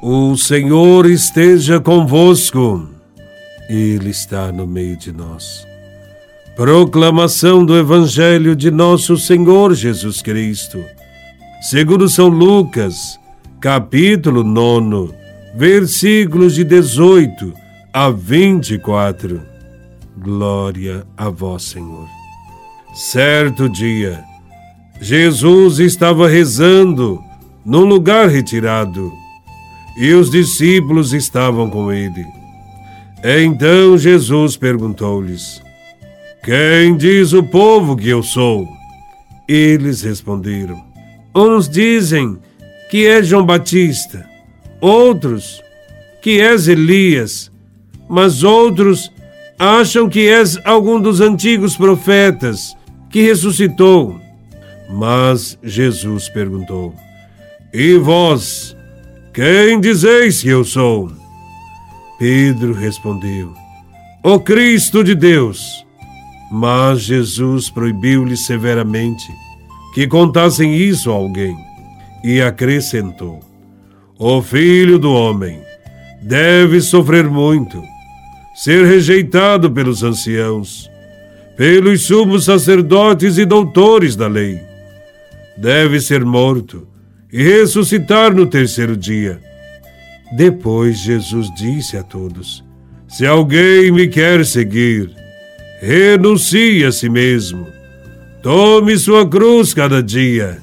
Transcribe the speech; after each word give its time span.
O 0.00 0.36
Senhor 0.36 1.06
esteja 1.06 1.80
convosco, 1.80 2.88
Ele 3.68 4.10
está 4.10 4.52
no 4.52 4.64
meio 4.64 4.96
de 4.96 5.10
nós. 5.10 5.66
Proclamação 6.54 7.64
do 7.64 7.76
Evangelho 7.76 8.54
de 8.54 8.70
Nosso 8.70 9.16
Senhor 9.16 9.74
Jesus 9.74 10.22
Cristo, 10.22 10.80
segundo 11.62 12.08
São 12.08 12.28
Lucas, 12.28 13.18
capítulo 13.60 14.44
9, 14.44 15.12
versículos 15.56 16.54
de 16.54 16.62
18 16.62 17.52
a 17.92 18.08
24. 18.08 19.42
Glória 20.16 21.04
a 21.16 21.28
Vós, 21.28 21.64
Senhor. 21.64 22.06
Certo 22.94 23.68
dia, 23.68 24.22
Jesus 25.00 25.80
estava 25.80 26.28
rezando 26.28 27.20
num 27.64 27.84
lugar 27.84 28.28
retirado 28.28 29.12
e 29.98 30.12
os 30.14 30.30
discípulos 30.30 31.12
estavam 31.12 31.68
com 31.68 31.92
ele. 31.92 32.24
Então 33.22 33.98
Jesus 33.98 34.56
perguntou-lhes: 34.56 35.60
Quem 36.44 36.96
diz 36.96 37.32
o 37.32 37.42
povo 37.42 37.96
que 37.96 38.08
eu 38.08 38.22
sou? 38.22 38.66
Eles 39.48 40.02
responderam: 40.02 40.80
Uns 41.34 41.68
dizem 41.68 42.38
que 42.90 43.06
é 43.06 43.22
João 43.22 43.44
Batista, 43.44 44.24
outros 44.80 45.60
que 46.22 46.40
és 46.40 46.68
Elias, 46.68 47.50
mas 48.08 48.42
outros 48.44 49.12
acham 49.58 50.08
que 50.08 50.28
és 50.28 50.58
algum 50.64 51.00
dos 51.00 51.20
antigos 51.20 51.76
profetas 51.76 52.76
que 53.10 53.22
ressuscitou. 53.22 54.20
Mas 54.88 55.58
Jesus 55.62 56.28
perguntou: 56.28 56.94
E 57.74 57.96
vós? 57.98 58.77
Quem 59.38 59.80
dizeis 59.80 60.42
que 60.42 60.48
eu 60.48 60.64
sou? 60.64 61.12
Pedro 62.18 62.72
respondeu: 62.72 63.54
O 64.20 64.40
Cristo 64.40 65.04
de 65.04 65.14
Deus. 65.14 65.86
Mas 66.50 67.02
Jesus 67.02 67.70
proibiu-lhe 67.70 68.36
severamente 68.36 69.30
que 69.94 70.08
contassem 70.08 70.74
isso 70.74 71.12
a 71.12 71.14
alguém 71.14 71.56
e 72.24 72.42
acrescentou: 72.42 73.38
O 74.18 74.42
filho 74.42 74.98
do 74.98 75.12
homem 75.12 75.60
deve 76.20 76.80
sofrer 76.80 77.30
muito, 77.30 77.80
ser 78.56 78.86
rejeitado 78.86 79.70
pelos 79.70 80.02
anciãos, 80.02 80.90
pelos 81.56 82.02
sumos 82.02 82.44
sacerdotes 82.44 83.38
e 83.38 83.44
doutores 83.44 84.16
da 84.16 84.26
lei. 84.26 84.60
Deve 85.56 86.00
ser 86.00 86.24
morto 86.24 86.97
e 87.32 87.42
ressuscitar 87.42 88.34
no 88.34 88.46
terceiro 88.46 88.96
dia. 88.96 89.40
Depois 90.36 90.98
Jesus 90.98 91.52
disse 91.54 91.96
a 91.96 92.02
todos: 92.02 92.64
Se 93.06 93.26
alguém 93.26 93.90
me 93.90 94.08
quer 94.08 94.44
seguir, 94.44 95.10
renuncie 95.80 96.84
a 96.84 96.92
si 96.92 97.08
mesmo, 97.08 97.66
tome 98.42 98.96
sua 98.98 99.28
cruz 99.28 99.72
cada 99.72 100.02
dia 100.02 100.58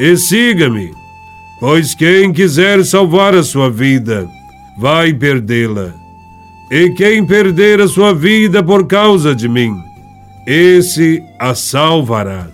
e 0.00 0.16
siga-me. 0.16 0.92
Pois 1.60 1.94
quem 1.94 2.32
quiser 2.32 2.84
salvar 2.84 3.34
a 3.34 3.42
sua 3.42 3.70
vida, 3.70 4.28
vai 4.78 5.14
perdê-la. 5.14 5.94
E 6.70 6.90
quem 6.90 7.24
perder 7.24 7.80
a 7.80 7.88
sua 7.88 8.12
vida 8.12 8.62
por 8.62 8.86
causa 8.86 9.34
de 9.34 9.48
mim, 9.48 9.74
esse 10.46 11.22
a 11.38 11.54
salvará. 11.54 12.48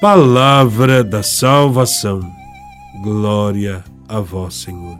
Palavra 0.00 1.02
da 1.02 1.22
salvação. 1.22 2.35
Glória 3.06 3.84
a 4.08 4.18
vós, 4.18 4.54
Senhor. 4.54 4.98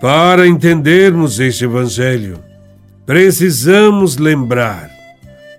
Para 0.00 0.44
entendermos 0.48 1.38
este 1.38 1.66
Evangelho, 1.66 2.40
precisamos 3.06 4.16
lembrar 4.16 4.90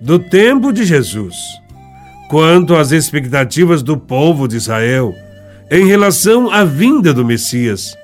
do 0.01 0.19
tempo 0.19 0.73
de 0.73 0.83
Jesus, 0.83 1.37
quanto 2.29 2.75
às 2.75 2.91
expectativas 2.91 3.81
do 3.81 3.95
povo 3.95 4.45
de 4.45 4.57
Israel 4.57 5.15
em 5.71 5.87
relação 5.87 6.51
à 6.51 6.65
vinda 6.65 7.13
do 7.13 7.23
Messias. 7.23 7.97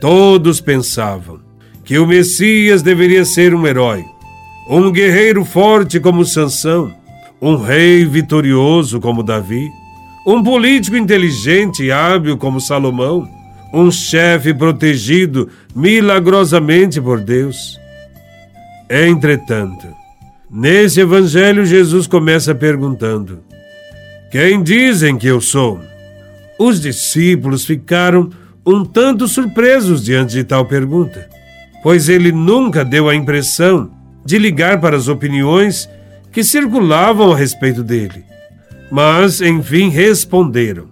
Todos 0.00 0.58
pensavam 0.58 1.40
que 1.84 1.98
o 1.98 2.06
Messias 2.06 2.80
deveria 2.80 3.26
ser 3.26 3.54
um 3.54 3.66
herói, 3.66 4.06
um 4.70 4.90
guerreiro 4.90 5.44
forte 5.44 6.00
como 6.00 6.24
Sansão, 6.24 6.94
um 7.42 7.56
rei 7.56 8.06
vitorioso 8.06 9.00
como 9.00 9.22
Davi 9.22 9.68
um 10.26 10.42
político 10.42 10.96
inteligente 10.96 11.84
e 11.84 11.92
hábil 11.92 12.36
como 12.36 12.60
Salomão, 12.60 13.28
um 13.72 13.90
chefe 13.90 14.52
protegido 14.52 15.48
milagrosamente 15.74 17.00
por 17.00 17.20
Deus. 17.20 17.78
Entretanto, 18.88 19.86
nesse 20.50 21.00
evangelho, 21.00 21.64
Jesus 21.64 22.06
começa 22.06 22.54
perguntando: 22.54 23.40
Quem 24.30 24.62
dizem 24.62 25.16
que 25.16 25.26
eu 25.26 25.40
sou? 25.40 25.80
Os 26.58 26.80
discípulos 26.80 27.64
ficaram 27.64 28.30
um 28.66 28.84
tanto 28.84 29.26
surpresos 29.26 30.04
diante 30.04 30.32
de 30.34 30.44
tal 30.44 30.66
pergunta, 30.66 31.28
pois 31.82 32.08
ele 32.08 32.30
nunca 32.30 32.84
deu 32.84 33.08
a 33.08 33.14
impressão 33.14 33.90
de 34.24 34.36
ligar 34.36 34.80
para 34.80 34.96
as 34.96 35.08
opiniões 35.08 35.88
que 36.30 36.44
circulavam 36.44 37.32
a 37.32 37.36
respeito 37.36 37.82
dele. 37.82 38.24
Mas, 38.90 39.40
enfim, 39.40 39.88
responderam: 39.88 40.88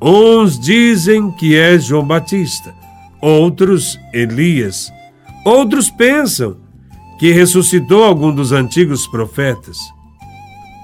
Uns 0.00 0.58
dizem 0.58 1.30
que 1.32 1.56
é 1.56 1.78
João 1.78 2.06
Batista, 2.06 2.72
outros 3.20 3.98
Elias, 4.12 4.92
outros 5.44 5.90
pensam 5.90 6.56
que 7.18 7.32
ressuscitou 7.32 8.04
algum 8.04 8.34
dos 8.34 8.52
antigos 8.52 9.06
profetas. 9.06 9.78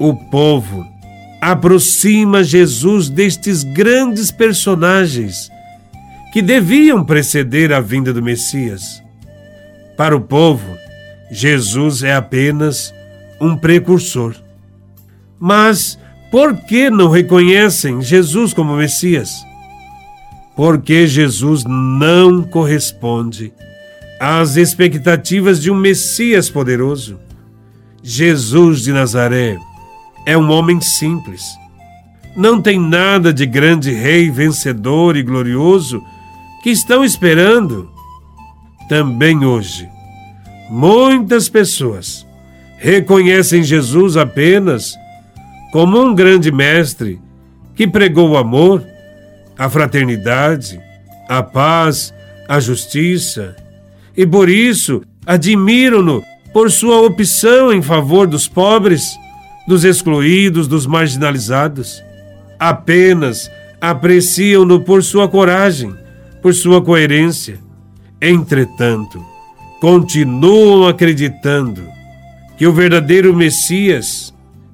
O 0.00 0.14
povo 0.14 0.84
aproxima 1.41 2.42
Jesus 2.42 3.09
destes 3.09 3.62
grandes 3.62 4.30
personagens 4.30 5.50
que 6.32 6.41
deviam 6.41 7.04
preceder 7.04 7.72
a 7.72 7.80
vinda 7.80 8.12
do 8.12 8.22
Messias. 8.22 9.03
Para 9.97 10.16
o 10.16 10.20
povo, 10.20 10.66
Jesus 11.30 12.03
é 12.03 12.14
apenas 12.14 12.94
um 13.41 13.56
precursor. 13.56 14.34
Mas 15.38 15.98
por 16.32 16.56
que 16.56 16.88
não 16.88 17.10
reconhecem 17.10 18.00
Jesus 18.00 18.54
como 18.54 18.75
Messias? 18.75 19.47
Porque 20.56 21.06
Jesus 21.06 21.62
não 21.65 22.43
corresponde 22.43 23.53
às 24.19 24.56
expectativas 24.56 25.60
de 25.60 25.71
um 25.71 25.75
Messias 25.75 26.48
poderoso. 26.48 27.21
Jesus 28.03 28.81
de 28.81 28.94
Nazaré 28.94 29.59
é 30.25 30.34
um 30.34 30.50
homem 30.50 30.81
simples. 30.81 31.44
Não 32.34 32.62
tem 32.62 32.81
nada 32.81 33.31
de 33.31 33.44
grande 33.44 33.92
rei 33.92 34.31
vencedor 34.31 35.19
e 35.19 35.22
glorioso 35.22 36.03
que 36.62 36.71
estão 36.71 37.04
esperando. 37.04 37.91
Também 38.88 39.44
hoje, 39.44 39.87
muitas 40.71 41.50
pessoas 41.50 42.26
reconhecem 42.78 43.62
Jesus 43.62 44.16
apenas 44.16 45.02
como 45.72 45.99
um 45.99 46.15
grande 46.15 46.53
mestre 46.53 47.19
que 47.75 47.88
pregou 47.88 48.31
o 48.31 48.37
amor, 48.37 48.84
a 49.59 49.71
fraternidade, 49.71 50.78
a 51.28 51.43
paz, 51.43 52.12
a 52.47 52.60
justiça, 52.60 53.56
e 54.15 54.27
por 54.27 54.50
isso 54.50 55.03
admiram-no 55.25 56.22
por 56.53 56.71
sua 56.71 57.00
opção 57.00 57.72
em 57.72 57.81
favor 57.81 58.27
dos 58.27 58.47
pobres, 58.47 59.19
dos 59.66 59.83
excluídos, 59.83 60.69
dos 60.69 60.87
marginalizados. 60.87 62.03
Apenas 62.59 63.51
apreciam-no 63.80 64.80
por 64.80 65.03
sua 65.03 65.27
coragem, 65.27 65.95
por 66.42 66.53
sua 66.53 66.83
coerência. 66.83 67.59
Entretanto, 68.21 69.24
continuam 69.80 70.86
acreditando 70.86 71.83
que 72.59 72.66
o 72.66 72.72
verdadeiro 72.72 73.34
Messias 73.34 74.32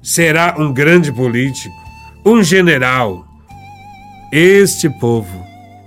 será 0.09 0.55
um 0.57 0.73
grande 0.73 1.11
político, 1.11 1.75
um 2.25 2.41
general. 2.43 3.27
Este 4.31 4.89
povo 4.89 5.45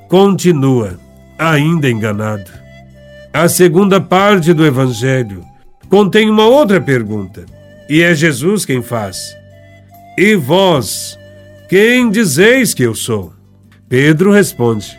continua 0.08 0.96
ainda 1.36 1.90
enganado. 1.90 2.48
A 3.32 3.48
segunda 3.48 4.00
parte 4.00 4.52
do 4.52 4.64
Evangelho 4.64 5.44
contém 5.88 6.30
uma 6.30 6.46
outra 6.46 6.80
pergunta, 6.80 7.44
e 7.88 8.00
é 8.00 8.14
Jesus 8.14 8.64
quem 8.64 8.80
faz. 8.80 9.36
E 10.16 10.36
vós, 10.36 11.18
quem 11.68 12.08
dizeis 12.08 12.72
que 12.72 12.84
eu 12.84 12.94
sou? 12.94 13.32
Pedro 13.88 14.30
responde: 14.30 14.96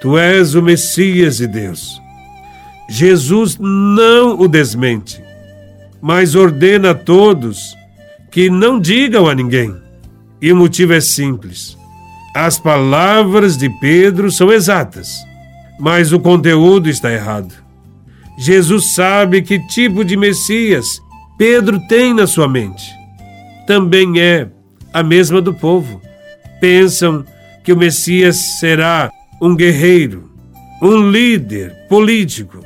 Tu 0.00 0.16
és 0.16 0.54
o 0.54 0.62
Messias 0.62 1.38
de 1.38 1.48
Deus. 1.48 2.00
Jesus 2.88 3.58
não 3.58 4.38
o 4.38 4.46
desmente, 4.46 5.20
mas 6.00 6.36
ordena 6.36 6.92
a 6.92 6.94
todos 6.94 7.79
que 8.30 8.48
não 8.48 8.78
digam 8.78 9.26
a 9.26 9.34
ninguém. 9.34 9.74
E 10.40 10.52
o 10.52 10.56
motivo 10.56 10.92
é 10.92 11.00
simples. 11.00 11.76
As 12.34 12.58
palavras 12.58 13.56
de 13.56 13.68
Pedro 13.80 14.30
são 14.30 14.52
exatas, 14.52 15.08
mas 15.78 16.12
o 16.12 16.20
conteúdo 16.20 16.88
está 16.88 17.12
errado. 17.12 17.52
Jesus 18.38 18.94
sabe 18.94 19.42
que 19.42 19.58
tipo 19.66 20.04
de 20.04 20.16
Messias 20.16 21.02
Pedro 21.36 21.80
tem 21.88 22.14
na 22.14 22.26
sua 22.26 22.46
mente. 22.46 22.84
Também 23.66 24.20
é 24.20 24.46
a 24.92 25.02
mesma 25.02 25.40
do 25.40 25.54
povo. 25.54 26.00
Pensam 26.60 27.24
que 27.64 27.72
o 27.72 27.76
Messias 27.76 28.58
será 28.58 29.10
um 29.40 29.56
guerreiro, 29.56 30.30
um 30.82 31.10
líder 31.10 31.74
político. 31.88 32.60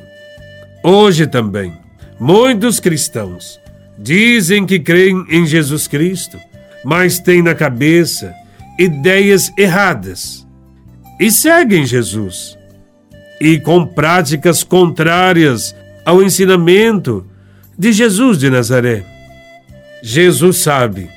Hoje 0.83 1.25
também, 1.25 1.73
muitos 2.19 2.79
cristãos 2.79 3.59
dizem 3.97 4.65
que 4.65 4.79
creem 4.79 5.25
em 5.29 5.45
Jesus 5.45 5.87
Cristo, 5.87 6.37
mas 6.83 7.19
têm 7.19 7.41
na 7.41 7.55
cabeça 7.55 8.33
ideias 8.77 9.51
erradas 9.57 10.45
e 11.19 11.31
seguem 11.31 11.85
Jesus. 11.85 12.57
E 13.39 13.59
com 13.59 13.85
práticas 13.85 14.63
contrárias 14.63 15.75
ao 16.05 16.23
ensinamento 16.23 17.25
de 17.77 17.91
Jesus 17.91 18.37
de 18.37 18.49
Nazaré. 18.49 19.03
Jesus 20.01 20.57
sabe 20.57 21.09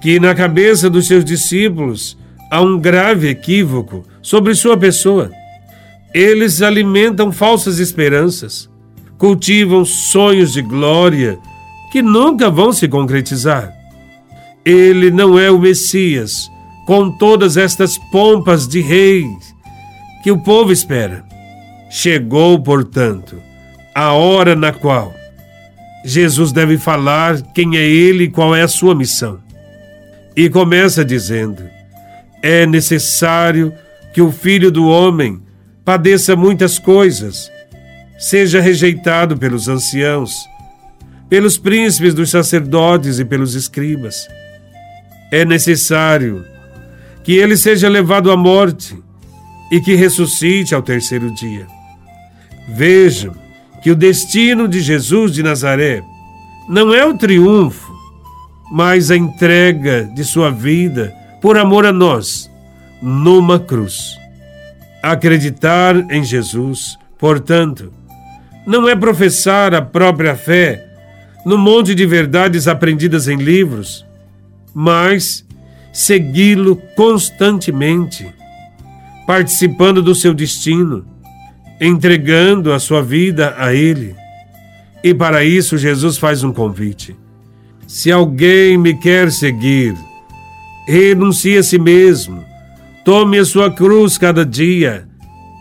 que 0.00 0.18
na 0.18 0.34
cabeça 0.34 0.90
dos 0.90 1.06
seus 1.06 1.24
discípulos 1.24 2.18
há 2.50 2.60
um 2.60 2.78
grave 2.78 3.28
equívoco 3.28 4.04
sobre 4.22 4.54
sua 4.54 4.76
pessoa. 4.76 5.30
Eles 6.12 6.62
alimentam 6.62 7.32
falsas 7.32 7.78
esperanças, 7.78 8.70
cultivam 9.18 9.84
sonhos 9.84 10.52
de 10.52 10.62
glória 10.62 11.38
que 11.94 12.02
nunca 12.02 12.50
vão 12.50 12.72
se 12.72 12.88
concretizar. 12.88 13.72
Ele 14.64 15.12
não 15.12 15.38
é 15.38 15.48
o 15.48 15.60
Messias, 15.60 16.50
com 16.88 17.08
todas 17.08 17.56
estas 17.56 17.96
pompas 18.10 18.66
de 18.66 18.80
rei 18.80 19.24
que 20.20 20.32
o 20.32 20.36
povo 20.36 20.72
espera. 20.72 21.24
Chegou, 21.88 22.60
portanto, 22.60 23.40
a 23.94 24.12
hora 24.12 24.56
na 24.56 24.72
qual 24.72 25.14
Jesus 26.04 26.50
deve 26.50 26.78
falar 26.78 27.40
quem 27.54 27.76
é 27.76 27.86
ele 27.86 28.24
e 28.24 28.28
qual 28.28 28.56
é 28.56 28.62
a 28.62 28.66
sua 28.66 28.92
missão. 28.92 29.38
E 30.36 30.50
começa 30.50 31.04
dizendo: 31.04 31.62
é 32.42 32.66
necessário 32.66 33.72
que 34.12 34.20
o 34.20 34.32
filho 34.32 34.72
do 34.72 34.88
homem 34.88 35.40
padeça 35.84 36.34
muitas 36.34 36.76
coisas, 36.76 37.48
seja 38.18 38.60
rejeitado 38.60 39.36
pelos 39.38 39.68
anciãos, 39.68 40.34
pelos 41.34 41.58
príncipes 41.58 42.14
dos 42.14 42.30
sacerdotes 42.30 43.18
e 43.18 43.24
pelos 43.24 43.56
escribas. 43.56 44.28
É 45.32 45.44
necessário 45.44 46.44
que 47.24 47.32
ele 47.32 47.56
seja 47.56 47.88
levado 47.88 48.30
à 48.30 48.36
morte 48.36 48.96
e 49.68 49.80
que 49.80 49.96
ressuscite 49.96 50.76
ao 50.76 50.80
terceiro 50.80 51.34
dia. 51.34 51.66
Vejam 52.68 53.34
que 53.82 53.90
o 53.90 53.96
destino 53.96 54.68
de 54.68 54.80
Jesus 54.80 55.32
de 55.32 55.42
Nazaré 55.42 56.04
não 56.68 56.94
é 56.94 57.04
o 57.04 57.18
triunfo, 57.18 57.92
mas 58.70 59.10
a 59.10 59.16
entrega 59.16 60.04
de 60.14 60.22
sua 60.22 60.52
vida 60.52 61.12
por 61.42 61.58
amor 61.58 61.84
a 61.84 61.92
nós, 61.92 62.48
numa 63.02 63.58
cruz. 63.58 64.16
Acreditar 65.02 65.96
em 66.12 66.22
Jesus, 66.22 66.96
portanto, 67.18 67.92
não 68.64 68.88
é 68.88 68.94
professar 68.94 69.74
a 69.74 69.82
própria 69.82 70.36
fé 70.36 70.93
no 71.44 71.58
monte 71.58 71.94
de 71.94 72.06
verdades 72.06 72.66
aprendidas 72.66 73.28
em 73.28 73.36
livros, 73.36 74.04
mas 74.74 75.44
segui-lo 75.92 76.76
constantemente, 76.96 78.26
participando 79.26 80.02
do 80.02 80.14
seu 80.14 80.34
destino, 80.34 81.06
entregando 81.80 82.72
a 82.72 82.78
sua 82.78 83.02
vida 83.02 83.54
a 83.58 83.74
Ele. 83.74 84.14
E 85.02 85.12
para 85.12 85.44
isso, 85.44 85.76
Jesus 85.76 86.16
faz 86.16 86.42
um 86.42 86.52
convite. 86.52 87.16
Se 87.86 88.10
alguém 88.10 88.78
me 88.78 88.94
quer 88.94 89.30
seguir, 89.30 89.94
renuncie 90.88 91.58
a 91.58 91.62
si 91.62 91.78
mesmo, 91.78 92.42
tome 93.04 93.38
a 93.38 93.44
sua 93.44 93.70
cruz 93.70 94.16
cada 94.16 94.44
dia 94.44 95.06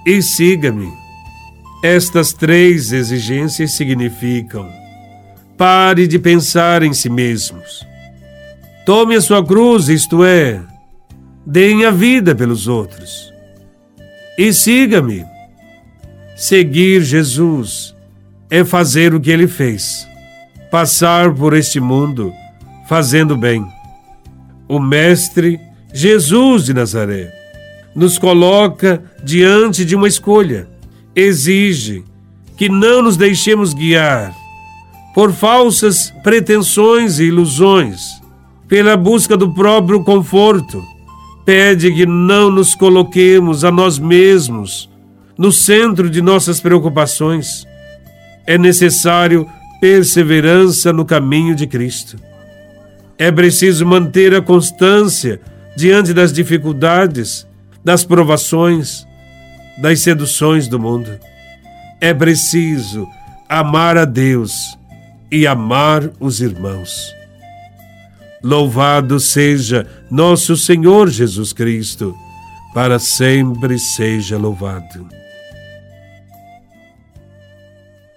e 0.05 0.21
siga-me. 0.21 0.91
Estas 1.83 2.31
três 2.31 2.93
exigências 2.93 3.73
significam: 3.73 4.69
pare 5.57 6.07
de 6.07 6.19
pensar 6.19 6.83
em 6.83 6.93
si 6.93 7.09
mesmos 7.09 7.85
Tome 8.85 9.15
a 9.15 9.21
sua 9.21 9.41
cruz, 9.45 9.87
isto 9.87 10.25
é, 10.25 10.59
deem 11.45 11.85
a 11.85 11.91
vida 11.91 12.35
pelos 12.35 12.67
outros. 12.67 13.33
E 14.37 14.51
siga-me. 14.51 15.25
Seguir 16.35 17.01
Jesus 17.01 17.95
é 18.49 18.65
fazer 18.65 19.13
o 19.13 19.21
que 19.21 19.31
ele 19.31 19.47
fez, 19.47 20.05
passar 20.69 21.33
por 21.33 21.53
este 21.53 21.79
mundo 21.79 22.33
fazendo 22.89 23.37
bem. 23.37 23.65
O 24.67 24.79
Mestre 24.79 25.57
Jesus 25.93 26.65
de 26.65 26.73
Nazaré 26.73 27.31
nos 27.95 28.17
coloca 28.17 29.01
diante 29.23 29.85
de 29.85 29.95
uma 29.95 30.09
escolha. 30.09 30.67
Exige 31.15 32.03
que 32.57 32.67
não 32.67 33.01
nos 33.01 33.15
deixemos 33.15 33.73
guiar 33.73 34.35
por 35.13 35.31
falsas 35.31 36.11
pretensões 36.23 37.19
e 37.19 37.25
ilusões 37.25 38.21
pela 38.67 38.97
busca 38.97 39.37
do 39.37 39.53
próprio 39.53 40.03
conforto. 40.03 40.83
Pede 41.45 41.93
que 41.93 42.05
não 42.05 42.49
nos 42.49 42.73
coloquemos 42.73 43.63
a 43.63 43.71
nós 43.71 43.99
mesmos 43.99 44.89
no 45.37 45.51
centro 45.51 46.09
de 46.09 46.21
nossas 46.21 46.59
preocupações. 46.59 47.65
É 48.47 48.57
necessário 48.57 49.47
perseverança 49.79 50.91
no 50.91 51.05
caminho 51.05 51.53
de 51.53 51.67
Cristo. 51.67 52.17
É 53.17 53.31
preciso 53.31 53.85
manter 53.85 54.33
a 54.33 54.41
constância 54.41 55.39
diante 55.75 56.13
das 56.13 56.33
dificuldades, 56.33 57.45
das 57.83 58.03
provações, 58.03 59.05
das 59.77 59.99
seduções 59.99 60.67
do 60.67 60.79
mundo. 60.79 61.11
É 61.99 62.13
preciso 62.13 63.07
amar 63.47 63.97
a 63.97 64.05
Deus 64.05 64.77
e 65.33 65.47
amar 65.47 66.11
os 66.19 66.41
irmãos. 66.41 67.11
Louvado 68.43 69.19
seja 69.19 69.87
nosso 70.11 70.55
Senhor 70.55 71.09
Jesus 71.09 71.51
Cristo, 71.51 72.15
para 72.71 72.99
sempre 72.99 73.79
seja 73.79 74.37
louvado. 74.37 75.07